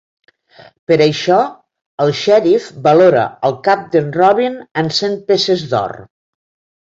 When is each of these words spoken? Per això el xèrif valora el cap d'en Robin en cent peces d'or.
Per 0.91 0.95
això 1.03 1.35
el 2.05 2.13
xèrif 2.21 2.69
valora 2.87 3.25
el 3.49 3.55
cap 3.69 3.83
d'en 3.97 4.09
Robin 4.17 4.55
en 4.83 4.91
cent 5.01 5.21
peces 5.31 5.67
d'or. 5.75 5.97